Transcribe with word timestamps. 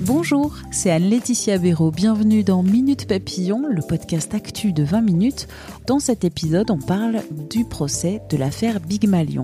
Bonjour, 0.00 0.54
c'est 0.70 0.90
Anne-Laetitia 0.90 1.58
Béraud. 1.58 1.90
Bienvenue 1.90 2.42
dans 2.42 2.62
Minute 2.62 3.06
Papillon, 3.06 3.66
le 3.68 3.82
podcast 3.82 4.34
actu 4.34 4.72
de 4.72 4.82
20 4.82 5.02
minutes. 5.02 5.48
Dans 5.86 5.98
cet 5.98 6.24
épisode, 6.24 6.70
on 6.70 6.78
parle 6.78 7.22
du 7.50 7.64
procès 7.64 8.22
de 8.30 8.38
l'affaire 8.38 8.80
Big 8.80 9.06
Malion. 9.06 9.42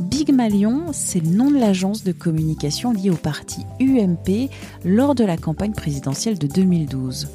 Big 0.00 0.32
Malion, 0.32 0.92
c'est 0.92 1.20
le 1.20 1.30
nom 1.30 1.50
de 1.50 1.58
l'agence 1.58 2.02
de 2.02 2.10
communication 2.10 2.92
liée 2.92 3.10
au 3.10 3.16
parti 3.16 3.60
UMP 3.80 4.50
lors 4.84 5.14
de 5.14 5.24
la 5.24 5.36
campagne 5.36 5.72
présidentielle 5.72 6.38
de 6.38 6.48
2012. 6.48 7.28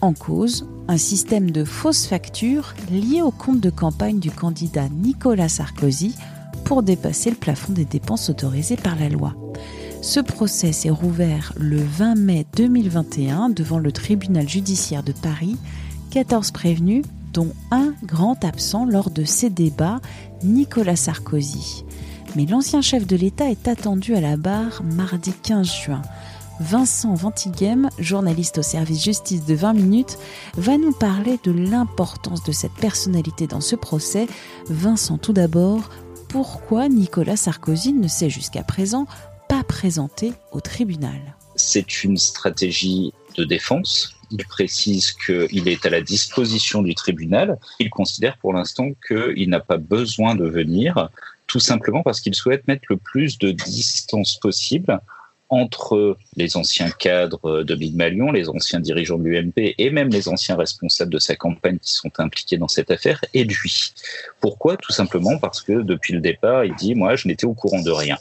En 0.00 0.12
cause, 0.12 0.66
un 0.88 0.98
système 0.98 1.50
de 1.50 1.64
fausses 1.64 2.06
factures 2.06 2.74
lié 2.90 3.22
au 3.22 3.30
compte 3.30 3.60
de 3.60 3.70
campagne 3.70 4.18
du 4.18 4.30
candidat 4.30 4.88
Nicolas 4.88 5.48
Sarkozy 5.48 6.14
pour 6.64 6.82
dépasser 6.82 7.30
le 7.30 7.36
plafond 7.36 7.72
des 7.72 7.84
dépenses 7.84 8.30
autorisées 8.30 8.76
par 8.76 8.96
la 8.96 9.08
loi. 9.08 9.34
Ce 10.02 10.20
procès 10.20 10.72
s'est 10.72 10.90
rouvert 10.90 11.52
le 11.56 11.78
20 11.78 12.14
mai 12.16 12.46
2021 12.56 13.48
devant 13.48 13.78
le 13.78 13.90
tribunal 13.90 14.48
judiciaire 14.48 15.02
de 15.02 15.12
Paris. 15.12 15.56
14 16.10 16.50
prévenus, 16.50 17.04
dont 17.32 17.52
un 17.70 17.94
grand 18.04 18.44
absent 18.44 18.84
lors 18.84 19.10
de 19.10 19.24
ces 19.24 19.50
débats, 19.50 20.00
Nicolas 20.42 20.96
Sarkozy. 20.96 21.84
Mais 22.36 22.46
l'ancien 22.46 22.82
chef 22.82 23.06
de 23.06 23.16
l'État 23.16 23.50
est 23.50 23.66
attendu 23.66 24.14
à 24.14 24.20
la 24.20 24.36
barre 24.36 24.82
mardi 24.84 25.32
15 25.42 25.72
juin. 25.72 26.02
Vincent 26.60 27.14
Ventighem, 27.14 27.88
journaliste 27.98 28.58
au 28.58 28.62
service 28.62 29.02
justice 29.02 29.44
de 29.44 29.54
20 29.54 29.72
minutes, 29.72 30.18
va 30.56 30.76
nous 30.76 30.92
parler 30.92 31.38
de 31.42 31.50
l'importance 31.50 32.44
de 32.44 32.52
cette 32.52 32.74
personnalité 32.74 33.46
dans 33.46 33.60
ce 33.60 33.74
procès. 33.74 34.28
Vincent, 34.68 35.18
tout 35.18 35.32
d'abord, 35.32 35.90
pourquoi 36.34 36.88
Nicolas 36.88 37.36
Sarkozy 37.36 37.92
ne 37.92 38.08
s'est 38.08 38.28
jusqu'à 38.28 38.64
présent 38.64 39.06
pas 39.48 39.62
présenté 39.62 40.32
au 40.50 40.60
tribunal 40.60 41.36
C'est 41.54 42.02
une 42.02 42.16
stratégie 42.16 43.12
de 43.38 43.44
défense. 43.44 44.16
Il 44.32 44.44
précise 44.44 45.12
qu'il 45.12 45.68
est 45.68 45.86
à 45.86 45.90
la 45.90 46.00
disposition 46.00 46.82
du 46.82 46.96
tribunal. 46.96 47.56
Il 47.78 47.88
considère 47.88 48.36
pour 48.38 48.52
l'instant 48.52 48.90
qu'il 49.06 49.48
n'a 49.48 49.60
pas 49.60 49.76
besoin 49.76 50.34
de 50.34 50.44
venir, 50.44 51.08
tout 51.46 51.60
simplement 51.60 52.02
parce 52.02 52.20
qu'il 52.20 52.34
souhaite 52.34 52.66
mettre 52.66 52.86
le 52.88 52.96
plus 52.96 53.38
de 53.38 53.52
distance 53.52 54.36
possible 54.40 55.00
entre 55.54 56.16
les 56.36 56.56
anciens 56.56 56.90
cadres 56.90 57.62
de 57.62 57.74
Big 57.74 57.94
Malion, 57.94 58.32
les 58.32 58.48
anciens 58.48 58.80
dirigeants 58.80 59.18
de 59.18 59.24
l'UMP 59.24 59.74
et 59.78 59.90
même 59.90 60.08
les 60.08 60.28
anciens 60.28 60.56
responsables 60.56 61.12
de 61.12 61.18
sa 61.18 61.36
campagne 61.36 61.78
qui 61.78 61.92
sont 61.92 62.10
impliqués 62.18 62.58
dans 62.58 62.68
cette 62.68 62.90
affaire 62.90 63.24
et 63.34 63.44
lui. 63.44 63.92
Pourquoi? 64.40 64.76
Tout 64.76 64.92
simplement 64.92 65.38
parce 65.38 65.62
que 65.62 65.82
depuis 65.82 66.12
le 66.12 66.20
départ, 66.20 66.64
il 66.64 66.74
dit, 66.74 66.94
moi, 66.94 67.14
je 67.14 67.28
n'étais 67.28 67.46
au 67.46 67.54
courant 67.54 67.80
de 67.80 67.90
rien. 67.90 68.18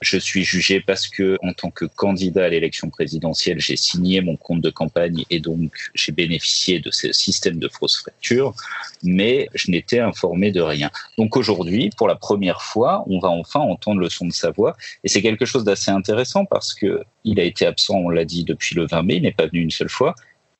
Je 0.00 0.16
suis 0.16 0.44
jugé 0.44 0.80
parce 0.80 1.08
que, 1.08 1.38
en 1.42 1.52
tant 1.52 1.70
que 1.70 1.84
candidat 1.84 2.44
à 2.44 2.48
l'élection 2.48 2.88
présidentielle, 2.88 3.60
j'ai 3.60 3.76
signé 3.76 4.20
mon 4.20 4.36
compte 4.36 4.60
de 4.60 4.70
campagne 4.70 5.24
et 5.28 5.40
donc 5.40 5.72
j'ai 5.94 6.12
bénéficié 6.12 6.78
de 6.78 6.90
ce 6.92 7.12
système 7.12 7.58
de 7.58 7.68
fausse 7.68 7.96
fracture, 7.96 8.54
mais 9.02 9.48
je 9.54 9.70
n'étais 9.70 9.98
informé 9.98 10.52
de 10.52 10.60
rien. 10.60 10.90
Donc 11.16 11.36
aujourd'hui, 11.36 11.90
pour 11.96 12.06
la 12.06 12.14
première 12.14 12.62
fois, 12.62 13.04
on 13.08 13.18
va 13.18 13.28
enfin 13.28 13.60
entendre 13.60 14.00
le 14.00 14.08
son 14.08 14.26
de 14.26 14.32
sa 14.32 14.50
voix 14.50 14.76
et 15.02 15.08
c'est 15.08 15.22
quelque 15.22 15.44
chose 15.44 15.64
d'assez 15.64 15.90
intéressant 15.90 16.44
parce 16.44 16.74
que 16.74 17.02
il 17.24 17.40
a 17.40 17.44
été 17.44 17.66
absent, 17.66 17.94
on 17.94 18.08
l'a 18.08 18.24
dit, 18.24 18.44
depuis 18.44 18.76
le 18.76 18.86
20 18.86 19.02
mai, 19.02 19.16
il 19.16 19.22
n'est 19.22 19.32
pas 19.32 19.46
venu 19.46 19.62
une 19.62 19.70
seule 19.70 19.88
fois 19.88 20.14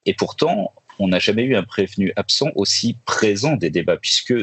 et 0.04 0.14
pourtant, 0.14 0.72
on 0.98 1.08
n'a 1.08 1.20
jamais 1.20 1.44
eu 1.44 1.54
un 1.54 1.62
prévenu 1.62 2.12
absent 2.16 2.50
aussi 2.56 2.96
présent 3.04 3.54
des 3.56 3.70
débats 3.70 3.98
puisque 3.98 4.34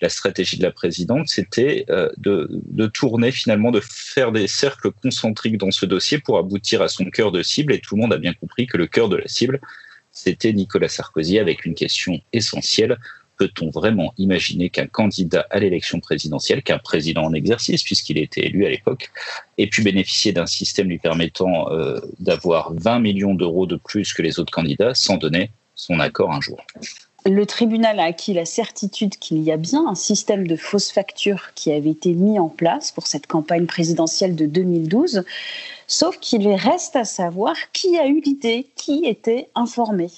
la 0.00 0.08
stratégie 0.08 0.58
de 0.58 0.62
la 0.62 0.70
présidente, 0.70 1.28
c'était 1.28 1.84
euh, 1.90 2.08
de, 2.16 2.86
tourner 2.86 3.32
finalement, 3.32 3.70
de 3.70 3.80
faire 3.82 4.32
des 4.32 4.46
cercles 4.46 4.92
concentriques 4.92 5.58
dans 5.58 5.70
ce 5.70 5.86
dossier 5.86 6.18
pour 6.18 6.38
aboutir 6.38 6.82
à 6.82 6.88
son 6.88 7.06
cœur 7.06 7.32
de 7.32 7.42
cible. 7.42 7.72
Et 7.72 7.80
tout 7.80 7.96
le 7.96 8.02
monde 8.02 8.12
a 8.12 8.18
bien 8.18 8.32
compris 8.32 8.66
que 8.66 8.76
le 8.76 8.86
cœur 8.86 9.08
de 9.08 9.16
la 9.16 9.26
cible, 9.28 9.60
c'était 10.12 10.52
Nicolas 10.52 10.88
Sarkozy 10.88 11.38
avec 11.38 11.64
une 11.64 11.74
question 11.74 12.20
essentielle. 12.32 12.98
Peut-on 13.38 13.70
vraiment 13.70 14.14
imaginer 14.18 14.68
qu'un 14.68 14.86
candidat 14.86 15.46
à 15.50 15.60
l'élection 15.60 16.00
présidentielle, 16.00 16.62
qu'un 16.62 16.78
président 16.78 17.24
en 17.24 17.32
exercice, 17.32 17.84
puisqu'il 17.84 18.18
était 18.18 18.46
élu 18.46 18.66
à 18.66 18.68
l'époque, 18.68 19.10
ait 19.58 19.68
pu 19.68 19.82
bénéficier 19.82 20.32
d'un 20.32 20.46
système 20.46 20.88
lui 20.88 20.98
permettant 20.98 21.70
euh, 21.70 22.00
d'avoir 22.18 22.72
20 22.74 22.98
millions 22.98 23.34
d'euros 23.34 23.66
de 23.66 23.76
plus 23.76 24.12
que 24.12 24.22
les 24.22 24.40
autres 24.40 24.52
candidats 24.52 24.94
sans 24.94 25.16
donner 25.18 25.50
son 25.76 26.00
accord 26.00 26.32
un 26.32 26.40
jour? 26.40 26.60
Le 27.26 27.46
tribunal 27.46 28.00
a 28.00 28.04
acquis 28.04 28.32
la 28.32 28.44
certitude 28.44 29.16
qu'il 29.16 29.42
y 29.42 29.52
a 29.52 29.56
bien 29.56 29.86
un 29.86 29.94
système 29.94 30.46
de 30.46 30.56
fausses 30.56 30.90
factures 30.90 31.52
qui 31.54 31.72
avait 31.72 31.90
été 31.90 32.12
mis 32.12 32.38
en 32.38 32.48
place 32.48 32.92
pour 32.92 33.06
cette 33.06 33.26
campagne 33.26 33.66
présidentielle 33.66 34.36
de 34.36 34.46
2012, 34.46 35.24
sauf 35.86 36.18
qu'il 36.18 36.48
reste 36.48 36.96
à 36.96 37.04
savoir 37.04 37.54
qui 37.72 37.98
a 37.98 38.06
eu 38.06 38.20
l'idée, 38.20 38.66
qui 38.76 39.04
était 39.04 39.48
informé. 39.54 40.10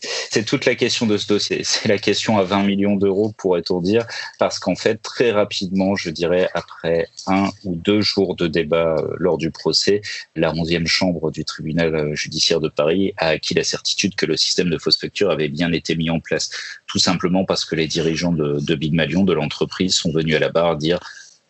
C'est 0.00 0.44
toute 0.44 0.66
la 0.66 0.74
question 0.74 1.06
de 1.06 1.16
ce 1.16 1.26
dossier. 1.26 1.62
C'est 1.64 1.88
la 1.88 1.98
question 1.98 2.38
à 2.38 2.42
20 2.42 2.64
millions 2.64 2.96
d'euros, 2.96 3.32
pourrait-on 3.36 3.80
dire, 3.80 4.06
parce 4.38 4.58
qu'en 4.58 4.74
fait, 4.74 4.96
très 5.02 5.30
rapidement, 5.30 5.96
je 5.96 6.10
dirais, 6.10 6.48
après 6.54 7.08
un 7.26 7.50
ou 7.64 7.74
deux 7.74 8.00
jours 8.00 8.36
de 8.36 8.46
débat 8.46 8.96
euh, 8.98 9.14
lors 9.18 9.38
du 9.38 9.50
procès, 9.50 10.02
la 10.34 10.52
11e 10.52 10.86
chambre 10.86 11.30
du 11.30 11.44
tribunal 11.44 11.94
euh, 11.94 12.14
judiciaire 12.14 12.60
de 12.60 12.68
Paris 12.68 13.14
a 13.16 13.28
acquis 13.28 13.54
la 13.54 13.64
certitude 13.64 14.14
que 14.14 14.26
le 14.26 14.36
système 14.36 14.70
de 14.70 14.78
fausse 14.78 14.98
facture 14.98 15.30
avait 15.30 15.48
bien 15.48 15.72
été 15.72 15.96
mis 15.96 16.10
en 16.10 16.20
place. 16.20 16.50
Tout 16.86 16.98
simplement 16.98 17.44
parce 17.44 17.64
que 17.64 17.74
les 17.74 17.86
dirigeants 17.86 18.32
de, 18.32 18.60
de 18.60 18.74
Big 18.74 18.92
Malion, 18.92 19.24
de 19.24 19.32
l'entreprise, 19.32 19.94
sont 19.94 20.12
venus 20.12 20.36
à 20.36 20.40
la 20.40 20.50
barre 20.50 20.76
dire 20.76 21.00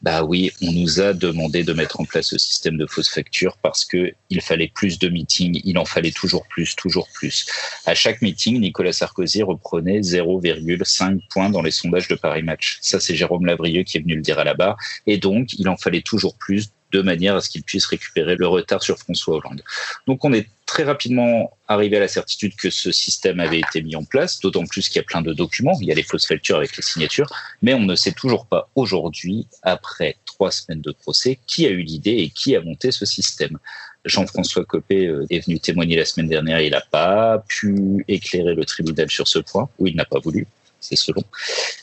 bah 0.02 0.22
oui, 0.22 0.52
on 0.62 0.72
nous 0.72 1.00
a 1.00 1.14
demandé 1.14 1.64
de 1.64 1.72
mettre 1.72 2.00
en 2.00 2.04
place 2.04 2.26
ce 2.26 2.38
système 2.38 2.76
de 2.76 2.86
fausses 2.86 3.08
factures 3.08 3.56
parce 3.62 3.84
que 3.84 4.12
il 4.30 4.40
fallait 4.42 4.68
plus 4.68 4.98
de 4.98 5.08
meetings, 5.08 5.60
il 5.64 5.78
en 5.78 5.84
fallait 5.84 6.12
toujours 6.12 6.46
plus, 6.48 6.76
toujours 6.76 7.08
plus. 7.14 7.46
À 7.86 7.94
chaque 7.94 8.20
meeting, 8.20 8.60
Nicolas 8.60 8.92
Sarkozy 8.92 9.42
reprenait 9.42 10.00
0,5 10.00 11.20
points 11.30 11.50
dans 11.50 11.62
les 11.62 11.70
sondages 11.70 12.08
de 12.08 12.14
Paris 12.14 12.42
Match. 12.42 12.78
Ça, 12.82 13.00
c'est 13.00 13.16
Jérôme 13.16 13.46
Lavrieux 13.46 13.84
qui 13.84 13.96
est 13.96 14.00
venu 14.00 14.16
le 14.16 14.22
dire 14.22 14.38
à 14.38 14.44
la 14.44 14.54
barre. 14.54 14.76
Et 15.06 15.16
donc, 15.16 15.54
il 15.54 15.68
en 15.68 15.76
fallait 15.76 16.02
toujours 16.02 16.36
plus 16.36 16.70
de 16.92 17.02
manière 17.02 17.36
à 17.36 17.40
ce 17.40 17.48
qu'il 17.48 17.62
puisse 17.62 17.86
récupérer 17.86 18.36
le 18.36 18.46
retard 18.46 18.82
sur 18.82 18.98
François 18.98 19.36
Hollande. 19.36 19.62
Donc 20.06 20.24
on 20.24 20.32
est 20.32 20.48
très 20.66 20.82
rapidement 20.82 21.56
arrivé 21.68 21.96
à 21.96 22.00
la 22.00 22.08
certitude 22.08 22.54
que 22.56 22.70
ce 22.70 22.90
système 22.92 23.40
avait 23.40 23.60
été 23.60 23.82
mis 23.82 23.96
en 23.96 24.04
place, 24.04 24.40
d'autant 24.40 24.66
plus 24.66 24.88
qu'il 24.88 24.96
y 24.96 25.00
a 25.00 25.04
plein 25.04 25.22
de 25.22 25.32
documents, 25.32 25.78
il 25.80 25.86
y 25.86 25.92
a 25.92 25.94
les 25.94 26.02
fausses 26.02 26.26
factures 26.26 26.56
avec 26.56 26.76
les 26.76 26.82
signatures, 26.82 27.32
mais 27.62 27.72
on 27.72 27.80
ne 27.80 27.94
sait 27.94 28.12
toujours 28.12 28.46
pas 28.46 28.68
aujourd'hui, 28.74 29.46
après 29.62 30.16
trois 30.26 30.50
semaines 30.50 30.82
de 30.82 30.92
procès, 30.92 31.38
qui 31.46 31.66
a 31.66 31.70
eu 31.70 31.82
l'idée 31.82 32.16
et 32.18 32.30
qui 32.30 32.56
a 32.56 32.60
monté 32.60 32.90
ce 32.90 33.06
système. 33.06 33.58
Jean-François 34.04 34.64
Copé 34.64 35.06
euh, 35.06 35.26
est 35.30 35.44
venu 35.44 35.58
témoigner 35.58 35.96
la 35.96 36.04
semaine 36.04 36.28
dernière, 36.28 36.60
il 36.60 36.72
n'a 36.72 36.80
pas 36.80 37.42
pu 37.48 38.04
éclairer 38.08 38.54
le 38.54 38.64
tribunal 38.64 39.08
sur 39.10 39.26
ce 39.26 39.38
point, 39.38 39.68
ou 39.78 39.86
il 39.86 39.96
n'a 39.96 40.04
pas 40.04 40.18
voulu, 40.18 40.46
c'est 40.80 40.96
selon. 40.96 41.22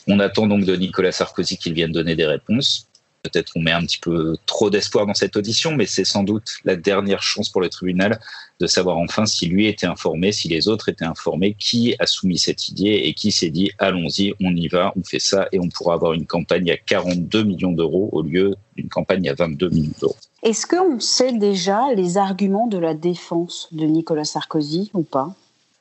On 0.06 0.20
attend 0.20 0.46
donc 0.46 0.64
de 0.64 0.76
Nicolas 0.76 1.12
Sarkozy 1.12 1.56
qu'il 1.56 1.72
vienne 1.72 1.92
donner 1.92 2.16
des 2.16 2.26
réponses 2.26 2.86
peut-être 3.24 3.52
qu'on 3.52 3.62
met 3.62 3.72
un 3.72 3.82
petit 3.82 3.98
peu 3.98 4.36
trop 4.46 4.70
d'espoir 4.70 5.06
dans 5.06 5.14
cette 5.14 5.36
audition, 5.36 5.72
mais 5.72 5.86
c'est 5.86 6.04
sans 6.04 6.22
doute 6.22 6.56
la 6.64 6.76
dernière 6.76 7.22
chance 7.22 7.48
pour 7.48 7.60
le 7.60 7.68
tribunal 7.68 8.20
de 8.60 8.66
savoir 8.66 8.98
enfin 8.98 9.26
si 9.26 9.46
lui 9.46 9.66
était 9.66 9.86
informé, 9.86 10.30
si 10.30 10.48
les 10.48 10.68
autres 10.68 10.88
étaient 10.88 11.04
informés, 11.04 11.56
qui 11.58 11.96
a 11.98 12.06
soumis 12.06 12.38
cette 12.38 12.68
idée 12.68 13.02
et 13.04 13.14
qui 13.14 13.32
s'est 13.32 13.50
dit 13.50 13.70
allons-y, 13.78 14.34
on 14.40 14.54
y 14.54 14.68
va, 14.68 14.92
on 14.96 15.02
fait 15.02 15.18
ça 15.18 15.48
et 15.52 15.58
on 15.58 15.68
pourra 15.68 15.94
avoir 15.94 16.12
une 16.12 16.26
campagne 16.26 16.70
à 16.70 16.76
42 16.76 17.42
millions 17.42 17.72
d'euros 17.72 18.10
au 18.12 18.22
lieu 18.22 18.54
d'une 18.76 18.88
campagne 18.88 19.28
à 19.28 19.34
22 19.34 19.68
millions 19.70 19.92
d'euros. 20.00 20.16
Est-ce 20.42 20.66
qu'on 20.66 21.00
sait 21.00 21.32
déjà 21.32 21.92
les 21.94 22.18
arguments 22.18 22.66
de 22.66 22.78
la 22.78 22.94
défense 22.94 23.68
de 23.72 23.86
Nicolas 23.86 24.24
Sarkozy 24.24 24.90
ou 24.92 25.02
pas? 25.02 25.34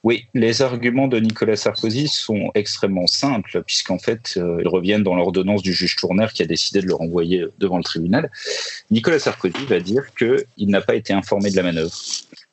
Oui, 0.04 0.26
les 0.34 0.62
arguments 0.62 1.08
de 1.08 1.18
Nicolas 1.18 1.56
Sarkozy 1.56 2.10
sont 2.10 2.52
extrêmement 2.56 3.08
simples, 3.08 3.64
puisqu'en 3.66 4.00
fait, 4.00 4.34
euh, 4.36 4.58
ils 4.60 4.68
reviennent 4.68 5.04
dans 5.04 5.16
l'ordonnance 5.16 5.62
du 5.62 5.72
juge 5.74 5.96
Tourner 5.96 6.28
qui 6.34 6.44
a 6.44 6.46
décidé 6.46 6.82
de 6.82 6.88
le 6.88 6.94
renvoyer 6.94 7.46
devant 7.60 7.78
le 7.78 7.84
tribunal. 7.84 8.30
Nicolas 8.92 9.20
Sarkozy 9.20 9.66
va 9.66 9.80
dire 9.80 10.14
qu'il 10.14 10.70
n'a 10.70 10.82
pas 10.82 10.96
été 10.96 11.14
informé 11.14 11.52
de 11.52 11.56
la 11.56 11.64
manœuvre. 11.64 11.96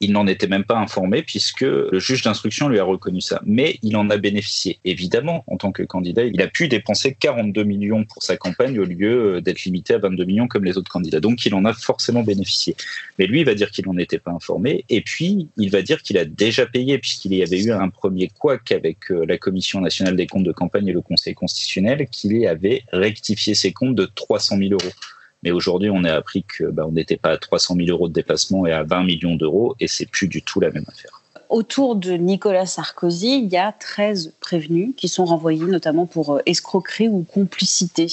Il 0.00 0.12
n'en 0.12 0.26
était 0.26 0.46
même 0.46 0.64
pas 0.64 0.78
informé 0.78 1.22
puisque 1.22 1.60
le 1.60 1.98
juge 1.98 2.22
d'instruction 2.22 2.68
lui 2.68 2.78
a 2.78 2.84
reconnu 2.84 3.20
ça. 3.20 3.40
Mais 3.44 3.78
il 3.82 3.96
en 3.96 4.08
a 4.08 4.16
bénéficié. 4.16 4.78
Évidemment, 4.86 5.44
en 5.46 5.58
tant 5.58 5.72
que 5.72 5.82
candidat, 5.82 6.24
il 6.24 6.40
a 6.40 6.46
pu 6.46 6.68
dépenser 6.68 7.14
42 7.14 7.62
millions 7.64 8.04
pour 8.04 8.22
sa 8.22 8.38
campagne 8.38 8.78
au 8.78 8.84
lieu 8.84 9.36
euh, 9.36 9.40
d'être 9.42 9.62
limité 9.64 9.94
à 9.94 9.98
22 9.98 10.24
millions 10.24 10.48
comme 10.48 10.64
les 10.64 10.78
autres 10.78 10.90
candidats. 10.90 11.20
Donc 11.20 11.44
il 11.44 11.54
en 11.54 11.66
a 11.66 11.74
forcément 11.74 12.22
bénéficié. 12.22 12.76
Mais 13.18 13.26
lui, 13.26 13.40
il 13.40 13.46
va 13.46 13.54
dire 13.54 13.70
qu'il 13.70 13.86
n'en 13.86 13.98
était 13.98 14.18
pas 14.18 14.30
informé. 14.30 14.84
Et 14.88 15.02
puis, 15.02 15.48
il 15.58 15.70
va 15.70 15.82
dire 15.82 16.00
qu'il 16.02 16.16
a 16.16 16.24
déjà 16.24 16.64
payé 16.64 16.98
puisqu'il 16.98 17.34
y 17.34 17.42
avait 17.42 17.62
eu 17.62 17.70
un 17.70 17.90
premier 17.90 18.28
couac 18.28 18.72
avec 18.72 19.10
euh, 19.10 19.26
la 19.26 19.36
Commission 19.36 19.82
nationale 19.82 20.16
des 20.16 20.26
comptes 20.26 20.44
de 20.44 20.52
campagne 20.52 20.88
et 20.88 20.92
le 20.92 21.02
Conseil 21.02 21.34
constitutionnel 21.34 22.08
qu'il 22.10 22.46
avait 22.46 22.84
rectifié 22.92 23.54
ses 23.54 23.72
comptes 23.72 23.96
de 23.96 24.06
300 24.06 24.56
000 24.56 24.70
euros. 24.72 24.92
Mais 25.42 25.50
aujourd'hui, 25.50 25.90
on 25.90 26.04
a 26.04 26.12
appris 26.12 26.44
que 26.44 26.64
bah, 26.64 26.84
on 26.86 26.92
n'était 26.92 27.16
pas 27.16 27.30
à 27.30 27.38
300 27.38 27.76
000 27.76 27.88
euros 27.88 28.08
de 28.08 28.12
dépassement 28.12 28.66
et 28.66 28.72
à 28.72 28.82
20 28.82 29.04
millions 29.04 29.36
d'euros, 29.36 29.74
et 29.80 29.88
c'est 29.88 30.06
plus 30.06 30.28
du 30.28 30.42
tout 30.42 30.60
la 30.60 30.70
même 30.70 30.84
affaire. 30.88 31.20
Autour 31.48 31.96
de 31.96 32.12
Nicolas 32.12 32.66
Sarkozy, 32.66 33.40
il 33.42 33.52
y 33.52 33.56
a 33.56 33.72
13 33.72 34.34
prévenus 34.38 34.94
qui 34.96 35.08
sont 35.08 35.24
renvoyés 35.24 35.64
notamment 35.64 36.06
pour 36.06 36.36
euh, 36.36 36.42
escroquerie 36.46 37.08
ou 37.08 37.24
complicité. 37.24 38.06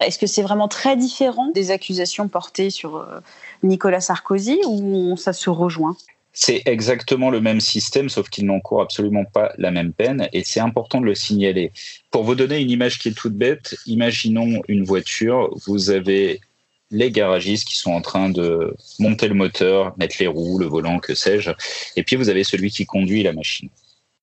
Est-ce 0.00 0.18
que 0.18 0.26
c'est 0.26 0.42
vraiment 0.42 0.68
très 0.68 0.94
différent 0.94 1.50
des 1.54 1.70
accusations 1.70 2.28
portées 2.28 2.68
sur 2.68 2.96
euh, 2.96 3.20
Nicolas 3.62 4.02
Sarkozy 4.02 4.60
ou 4.66 5.16
ça 5.16 5.32
se 5.32 5.48
rejoint? 5.48 5.96
C'est 6.34 6.60
exactement 6.66 7.30
le 7.30 7.40
même 7.40 7.60
système, 7.60 8.10
sauf 8.10 8.28
qu'ils 8.28 8.44
n'encourent 8.44 8.82
absolument 8.82 9.24
pas 9.24 9.52
la 9.56 9.70
même 9.70 9.94
peine, 9.94 10.28
et 10.34 10.44
c'est 10.44 10.60
important 10.60 11.00
de 11.00 11.06
le 11.06 11.14
signaler. 11.14 11.72
Pour 12.10 12.24
vous 12.24 12.34
donner 12.34 12.58
une 12.58 12.70
image 12.70 12.98
qui 12.98 13.08
est 13.08 13.16
toute 13.16 13.32
bête, 13.32 13.74
imaginons 13.86 14.60
une 14.68 14.84
voiture, 14.84 15.48
vous 15.66 15.88
avez 15.88 16.42
les 16.90 17.10
garagistes 17.10 17.66
qui 17.66 17.76
sont 17.76 17.92
en 17.92 18.00
train 18.00 18.28
de 18.30 18.74
monter 18.98 19.28
le 19.28 19.34
moteur, 19.34 19.94
mettre 19.98 20.16
les 20.20 20.26
roues, 20.26 20.58
le 20.58 20.66
volant, 20.66 20.98
que 20.98 21.14
sais-je. 21.14 21.50
Et 21.96 22.02
puis 22.02 22.16
vous 22.16 22.28
avez 22.28 22.44
celui 22.44 22.70
qui 22.70 22.86
conduit 22.86 23.22
la 23.22 23.32
machine. 23.32 23.68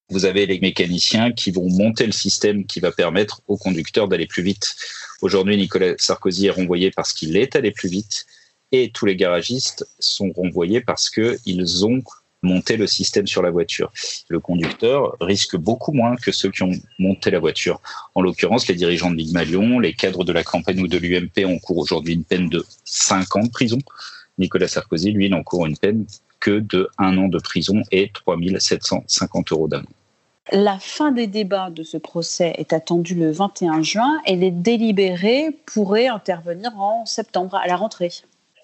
Vous 0.10 0.26
avez 0.26 0.46
les 0.46 0.60
mécaniciens 0.60 1.32
qui 1.32 1.52
vont 1.52 1.70
monter 1.70 2.06
le 2.06 2.12
système 2.12 2.66
qui 2.66 2.80
va 2.80 2.92
permettre 2.92 3.42
au 3.48 3.58
conducteur 3.58 4.08
d'aller 4.08 4.28
plus 4.28 4.44
vite. 4.44 4.76
Aujourd'hui, 5.22 5.58
Nicolas 5.58 5.96
Sarkozy 5.98 6.48
est 6.48 6.52
renvoyé 6.52 6.92
parce 6.92 7.14
qu'il 7.14 7.36
est 7.38 7.56
allé 7.56 7.72
plus 7.72 7.90
vite 7.90 8.26
et 8.72 8.92
tous 8.92 9.06
les 9.06 9.16
garagistes 9.16 9.88
sont 10.00 10.32
renvoyés 10.32 10.82
parce 10.82 11.10
qu'ils 11.10 11.86
ont 11.86 12.04
monter 12.44 12.78
le 12.78 12.88
système 12.88 13.26
sur 13.26 13.42
la 13.42 13.50
voiture. 13.50 13.92
Le 14.28 14.40
conducteur 14.40 15.16
risque 15.22 15.56
beaucoup 15.58 15.92
moins 15.92 16.16
que 16.16 16.32
ceux 16.32 16.52
qui 16.52 16.64
ont 16.64 16.72
monté 17.00 17.32
la 17.32 17.40
voiture. 17.40 17.82
En 18.16 18.22
l'occurrence, 18.22 18.68
les 18.68 18.76
dirigeants 18.76 19.10
de 19.10 19.16
Big 19.16 19.34
Malion, 19.34 19.80
les 19.80 19.94
cadres 19.94 20.24
de 20.24 20.32
la 20.32 20.44
campagne 20.44 20.82
ou 20.82 20.88
de 20.88 20.98
l'UMP 20.98 21.46
encourent 21.46 21.80
aujourd'hui 21.80 22.14
une 22.14 22.24
peine 22.24 22.50
de 22.50 22.64
5 22.86 23.36
ans 23.38 23.44
de 23.44 23.50
prison. 23.50 23.80
Nicolas 24.38 24.68
Sarkozy, 24.68 25.12
lui, 25.12 25.30
n'encourt 25.30 25.66
une 25.66 25.78
peine 25.78 26.06
que 26.40 26.60
de 26.60 26.90
1 26.98 27.18
an 27.18 27.28
de 27.30 27.40
prison 27.40 27.82
et 27.92 28.12
3 28.14 28.38
750 28.60 29.52
euros 29.52 29.68
d'amende. 29.68 29.88
La 30.52 30.78
fin 30.78 31.12
des 31.12 31.28
débats 31.28 31.70
de 31.70 31.84
ce 31.84 31.96
procès 31.96 32.54
est 32.58 32.74
attendue 32.74 33.16
le 33.16 33.32
21 33.32 33.82
juin 33.82 34.22
et 34.26 34.36
les 34.36 34.52
délibérés 34.52 35.52
pourraient 35.66 36.08
intervenir 36.08 36.78
en 36.78 37.06
septembre, 37.06 37.56
à 37.56 37.66
la 37.66 37.78
rentrée. 37.78 38.12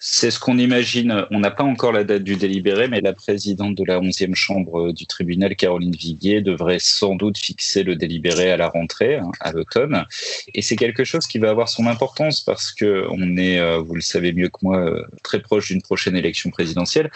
C'est 0.01 0.31
ce 0.31 0.40
qu'on 0.40 0.57
imagine. 0.57 1.25
On 1.30 1.42
n'a 1.42 1.51
pas 1.51 1.66
encore 1.66 1.92
la 1.92 2.06
date 2.06 2.24
du 2.24 2.38
délibéré, 2.38 2.88
mais 2.88 3.01
la 3.01 3.12
présidente 3.12 3.75
de 3.75 3.84
la 3.84 4.00
11e 4.00 4.34
chambre 4.34 4.94
du 4.94 5.06
tribunal, 5.06 5.57
Caroline 5.57 5.96
Viguier, 5.96 6.42
devrait 6.42 6.80
sans 6.80 7.16
doute 7.16 7.38
fixer 7.38 7.84
le 7.84 7.98
délibéré 7.98 8.50
à 8.50 8.56
la 8.57 8.69
rentrée, 8.69 9.18
hein, 9.18 9.31
à 9.42 9.51
l'automne. 9.51 10.06
Et 10.54 10.62
c'est 10.62 10.78
quelque 10.78 11.04
chose 11.04 11.28
qui 11.28 11.38
va 11.38 11.50
avoir 11.50 11.68
son 11.68 11.86
importance 11.86 12.40
parce 12.40 12.72
que 12.72 13.07
on 13.10 13.36
est, 13.36 13.60
euh, 13.60 13.80
vous 13.80 13.96
le 13.96 14.01
savez 14.01 14.31
mieux 14.31 14.48
que 14.48 14.60
moi, 14.62 14.78
euh, 14.80 15.04
très 15.22 15.42
proche 15.42 15.68
d'une 15.68 15.81
prochaine 15.81 16.16
élection 16.16 16.50
présidentielle. 16.50 17.12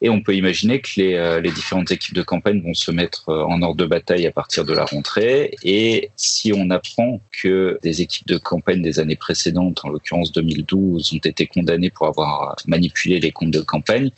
Et 0.00 0.08
on 0.08 0.22
peut 0.22 0.36
imaginer 0.36 0.80
que 0.80 0.90
les, 0.96 1.14
euh, 1.14 1.40
les, 1.40 1.50
différentes 1.50 1.90
équipes 1.90 2.14
de 2.14 2.22
campagne 2.22 2.62
vont 2.62 2.74
se 2.74 2.92
mettre 2.92 3.28
euh, 3.30 3.42
en 3.42 3.62
ordre 3.62 3.76
de 3.76 3.86
bataille 3.86 4.26
à 4.26 4.30
partir 4.30 4.64
de 4.64 4.72
la 4.72 4.84
rentrée. 4.84 5.56
Et 5.64 6.10
si 6.16 6.52
on 6.54 6.70
apprend 6.70 7.20
que 7.32 7.80
des 7.82 8.00
équipes 8.00 8.28
de 8.28 8.38
campagne 8.38 8.80
des 8.80 9.00
années 9.00 9.16
précédentes, 9.16 9.84
en 9.84 9.88
l'occurrence 9.88 10.30
2012, 10.30 11.14
ont 11.14 11.18
été 11.18 11.46
condamnées 11.46 11.90
pour 11.90 12.06
avoir 12.06 12.54
manipulé 12.68 13.18
les 13.18 13.32
comptes 13.32 13.50
de 13.50 13.60
campagne, 13.60 14.10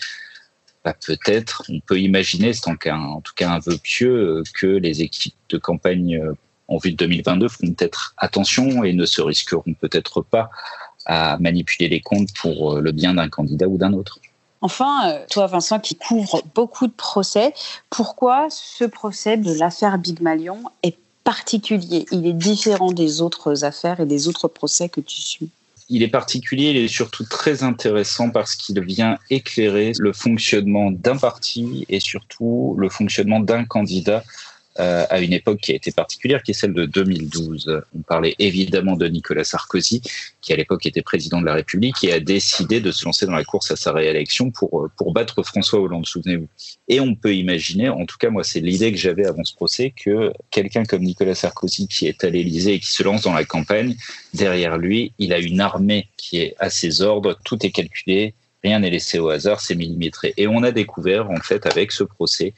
bah 0.85 0.95
peut-être, 1.07 1.65
on 1.71 1.81
peut 1.81 1.99
imaginer, 1.99 2.53
c'est 2.53 2.69
en, 2.69 2.77
en, 2.91 3.21
tout 3.23 3.35
cas 3.35 3.51
un 3.51 3.59
vœu 3.59 3.79
pieux, 3.83 4.43
que 4.55 4.67
les 4.67 5.01
équipes 5.03 5.35
de 5.49 5.59
campagne 5.59 6.17
euh, 6.17 6.35
en 6.69 6.77
vue 6.77 6.93
de 6.93 6.97
2022 6.97 7.49
feront 7.49 7.73
peut-être 7.73 8.15
attention 8.19 8.85
et 8.85 8.93
ne 8.93 9.07
se 9.07 9.23
risqueront 9.23 9.75
peut-être 9.75 10.21
pas 10.21 10.51
à 11.07 11.39
manipuler 11.39 11.89
les 11.89 12.01
comptes 12.01 12.33
pour 12.39 12.81
le 12.81 12.93
bien 12.93 13.15
d'un 13.15 13.29
candidat 13.29 13.67
ou 13.67 13.79
d'un 13.79 13.95
autre. 13.95 14.21
Enfin, 14.63 15.11
euh, 15.11 15.25
toi 15.31 15.47
Vincent 15.47 15.81
qui 15.81 15.97
couvre 15.97 16.43
beaucoup 16.55 16.87
de 16.87 16.93
procès, 16.93 17.55
pourquoi 17.89 18.49
ce 18.51 18.85
procès 18.85 19.37
de 19.37 19.53
l'affaire 19.55 19.99
Big 19.99 20.21
Malion 20.21 20.63
est 20.83 20.99
particulier? 21.25 22.07
Il 22.13 22.27
est 22.27 22.35
différent 22.35 22.93
des 22.93 23.23
autres 23.23 23.65
affaires 23.65 24.01
et 24.01 24.07
des 24.07 24.29
autres 24.29 24.49
procès 24.49 24.89
que 24.89 25.01
tu 25.01 25.21
suis? 25.21 25.49
Il 25.89 26.03
est 26.03 26.09
particulier, 26.09 26.71
il 26.71 26.77
est 26.77 26.89
surtout 26.89 27.25
très 27.25 27.65
intéressant 27.65 28.31
parce 28.31 28.55
qu'il 28.55 28.81
vient 28.81 29.19
éclairer 29.29 29.93
le 29.99 30.13
fonctionnement 30.13 30.91
d'un 30.93 31.17
parti 31.17 31.85
et 31.89 31.99
surtout 31.99 32.77
le 32.79 32.89
fonctionnement 32.89 33.41
d'un 33.41 33.65
candidat 33.65 34.23
euh, 34.79 35.05
à 35.11 35.21
une 35.21 35.33
époque 35.33 35.59
qui 35.59 35.73
a 35.73 35.75
été 35.75 35.91
particulière, 35.91 36.43
qui 36.45 36.53
est 36.53 36.55
celle 36.55 36.73
de 36.73 36.87
2012. 36.87 37.83
On 37.99 38.03
parlait 38.03 38.37
évidemment 38.39 38.95
de 38.95 39.09
Nicolas 39.09 39.43
Sarkozy, 39.43 40.01
qui 40.41 40.53
à 40.53 40.57
l'époque 40.57 40.87
était 40.87 41.03
président 41.03 41.41
de 41.41 41.47
la 41.47 41.55
République 41.55 42.05
et 42.05 42.13
a 42.13 42.21
décidé 42.21 42.81
de 42.81 42.93
se 42.93 43.05
lancer 43.05 43.27
dans 43.27 43.35
la 43.35 43.43
course 43.45 43.73
à 43.73 43.77
sa 43.77 43.93
réélection 43.93 44.53
pour, 44.53 44.85
euh, 44.85 44.91
pour 44.97 45.13
battre 45.13 45.43
François 45.43 45.81
Hollande, 45.81 46.07
souvenez-vous. 46.07 46.47
Et 46.87 47.01
on 47.01 47.17
peut 47.17 47.35
imaginer, 47.35 47.89
en 47.89 48.07
tout 48.07 48.17
cas 48.17 48.31
moi 48.31 48.45
c'est 48.45 48.61
l'idée 48.61 48.93
que 48.93 48.99
j'avais 48.99 49.27
avant 49.27 49.43
ce 49.43 49.55
procès, 49.55 49.93
que 49.95 50.33
quelqu'un 50.51 50.85
comme 50.85 51.03
Nicolas 51.03 51.35
Sarkozy 51.35 51.89
qui 51.89 52.07
est 52.07 52.23
à 52.23 52.31
l'Élysée 52.31 52.75
et 52.75 52.79
qui 52.79 52.93
se 52.93 53.03
lance 53.03 53.23
dans 53.23 53.35
la 53.35 53.45
campagne, 53.45 53.97
derrière 54.35 54.79
lui, 54.79 55.13
il 55.19 55.33
a 55.33 55.41
une 55.41 55.61
armée 55.61 56.07
qui 56.17 56.39
est 56.39 56.55
à 56.61 56.71
ses 56.71 57.03
ordres, 57.03 57.37
tout 57.45 57.65
est 57.67 57.71
calculé, 57.73 58.35
rien 58.63 58.81
n'est 58.81 58.91
laissé 58.91 59.19
au 59.19 59.29
hasard, 59.31 59.61
c'est 59.61 59.75
millimétré. 59.75 60.35
Et 60.37 60.47
on 60.47 60.63
a 60.63 60.71
découvert, 60.71 61.31
en 61.31 61.41
fait, 61.41 61.67
avec 61.67 61.93
ce 61.93 62.05
procès, 62.05 62.55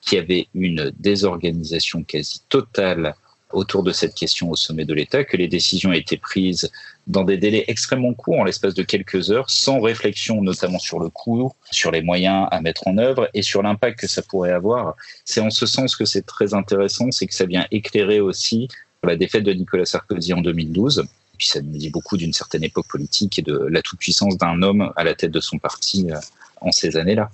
qu'il 0.00 0.18
y 0.18 0.20
avait 0.20 0.48
une 0.54 0.92
désorganisation 0.98 2.02
quasi 2.02 2.40
totale 2.48 3.14
autour 3.52 3.82
de 3.82 3.92
cette 3.92 4.14
question 4.14 4.50
au 4.50 4.56
sommet 4.56 4.84
de 4.84 4.94
l'État, 4.94 5.24
que 5.24 5.36
les 5.36 5.48
décisions 5.48 5.92
étaient 5.92 6.16
prises 6.16 6.70
dans 7.06 7.24
des 7.24 7.36
délais 7.36 7.64
extrêmement 7.68 8.14
courts, 8.14 8.40
en 8.40 8.44
l'espace 8.44 8.74
de 8.74 8.82
quelques 8.82 9.30
heures, 9.30 9.50
sans 9.50 9.80
réflexion 9.80 10.40
notamment 10.42 10.78
sur 10.78 11.00
le 11.00 11.08
coût, 11.08 11.52
sur 11.70 11.90
les 11.90 12.02
moyens 12.02 12.46
à 12.50 12.60
mettre 12.60 12.86
en 12.86 12.98
œuvre 12.98 13.28
et 13.34 13.42
sur 13.42 13.62
l'impact 13.62 13.98
que 13.98 14.06
ça 14.06 14.22
pourrait 14.22 14.52
avoir. 14.52 14.94
C'est 15.24 15.40
en 15.40 15.50
ce 15.50 15.66
sens 15.66 15.96
que 15.96 16.04
c'est 16.04 16.26
très 16.26 16.54
intéressant, 16.54 17.10
c'est 17.10 17.26
que 17.26 17.34
ça 17.34 17.46
vient 17.46 17.66
éclairer 17.70 18.20
aussi 18.20 18.68
la 19.02 19.16
défaite 19.16 19.44
de 19.44 19.52
Nicolas 19.52 19.86
Sarkozy 19.86 20.32
en 20.32 20.42
2012. 20.42 21.04
Puis 21.38 21.48
ça 21.48 21.60
nous 21.62 21.78
dit 21.78 21.90
beaucoup 21.90 22.16
d'une 22.16 22.34
certaine 22.34 22.64
époque 22.64 22.86
politique 22.86 23.38
et 23.38 23.42
de 23.42 23.56
la 23.70 23.80
toute-puissance 23.82 24.36
d'un 24.36 24.62
homme 24.62 24.92
à 24.94 25.04
la 25.04 25.14
tête 25.14 25.30
de 25.30 25.40
son 25.40 25.58
parti 25.58 26.06
euh, 26.10 26.16
en 26.60 26.70
ces 26.70 26.96
années-là. 26.98 27.30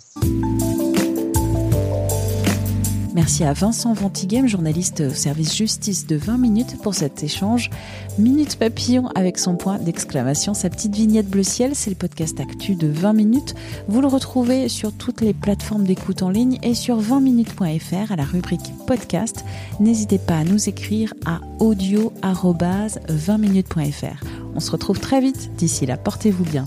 Merci 3.16 3.42
à 3.44 3.52
Vincent 3.54 3.94
Ventigame, 3.94 4.46
journaliste 4.46 5.00
au 5.00 5.08
service 5.08 5.56
justice 5.56 6.06
de 6.06 6.16
20 6.16 6.36
minutes 6.36 6.76
pour 6.82 6.94
cet 6.94 7.24
échange. 7.24 7.70
Minute 8.18 8.56
papillon 8.56 9.08
avec 9.14 9.38
son 9.38 9.56
point 9.56 9.78
d'exclamation, 9.78 10.52
sa 10.52 10.68
petite 10.68 10.94
vignette 10.94 11.26
bleu 11.26 11.42
ciel, 11.42 11.74
c'est 11.74 11.88
le 11.88 11.96
podcast 11.96 12.38
actu 12.40 12.74
de 12.74 12.88
20 12.88 13.14
minutes. 13.14 13.54
Vous 13.88 14.02
le 14.02 14.06
retrouvez 14.06 14.68
sur 14.68 14.92
toutes 14.92 15.22
les 15.22 15.32
plateformes 15.32 15.84
d'écoute 15.84 16.22
en 16.22 16.28
ligne 16.28 16.58
et 16.62 16.74
sur 16.74 17.00
20minutes.fr 17.00 18.12
à 18.12 18.16
la 18.16 18.24
rubrique 18.24 18.74
podcast. 18.86 19.46
N'hésitez 19.80 20.18
pas 20.18 20.36
à 20.36 20.44
nous 20.44 20.68
écrire 20.68 21.14
à 21.24 21.40
audio-20minutes.fr. 21.58 24.24
On 24.54 24.60
se 24.60 24.70
retrouve 24.70 25.00
très 25.00 25.22
vite. 25.22 25.56
D'ici 25.56 25.86
là, 25.86 25.96
portez-vous 25.96 26.44
bien. 26.44 26.66